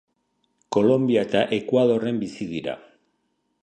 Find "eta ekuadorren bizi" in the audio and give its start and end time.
1.29-2.53